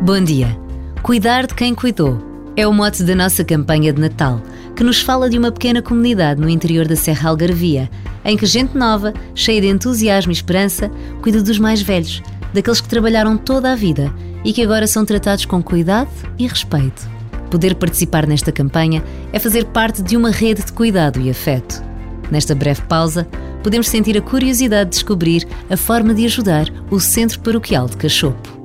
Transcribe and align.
Bom 0.00 0.22
dia. 0.22 0.56
Cuidar 1.02 1.44
de 1.44 1.54
quem 1.54 1.74
cuidou 1.74 2.22
é 2.56 2.64
o 2.68 2.72
mote 2.72 3.02
da 3.02 3.16
nossa 3.16 3.42
campanha 3.42 3.92
de 3.92 4.00
Natal, 4.00 4.40
que 4.76 4.84
nos 4.84 5.00
fala 5.00 5.28
de 5.28 5.36
uma 5.36 5.50
pequena 5.50 5.82
comunidade 5.82 6.40
no 6.40 6.48
interior 6.48 6.86
da 6.86 6.94
Serra 6.94 7.30
Algarvia, 7.30 7.90
em 8.24 8.36
que 8.36 8.46
gente 8.46 8.78
nova, 8.78 9.12
cheia 9.34 9.60
de 9.60 9.66
entusiasmo 9.66 10.30
e 10.30 10.34
esperança, 10.34 10.88
cuida 11.20 11.42
dos 11.42 11.58
mais 11.58 11.82
velhos, 11.82 12.22
daqueles 12.54 12.80
que 12.80 12.88
trabalharam 12.88 13.36
toda 13.36 13.72
a 13.72 13.74
vida 13.74 14.14
e 14.44 14.52
que 14.52 14.62
agora 14.62 14.86
são 14.86 15.04
tratados 15.04 15.44
com 15.44 15.60
cuidado 15.60 16.10
e 16.38 16.46
respeito. 16.46 17.10
Poder 17.50 17.74
participar 17.74 18.24
nesta 18.24 18.52
campanha 18.52 19.02
é 19.32 19.40
fazer 19.40 19.64
parte 19.64 20.00
de 20.00 20.16
uma 20.16 20.30
rede 20.30 20.64
de 20.64 20.72
cuidado 20.72 21.20
e 21.20 21.28
afeto. 21.28 21.82
Nesta 22.30 22.54
breve 22.54 22.82
pausa, 22.82 23.26
podemos 23.64 23.88
sentir 23.88 24.16
a 24.16 24.22
curiosidade 24.22 24.90
de 24.90 24.96
descobrir 24.96 25.44
a 25.68 25.76
forma 25.76 26.14
de 26.14 26.24
ajudar 26.24 26.68
o 26.88 27.00
Centro 27.00 27.40
Paroquial 27.40 27.88
de 27.88 27.96
Cachopo. 27.96 28.57